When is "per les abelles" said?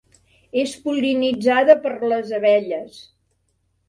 1.83-2.97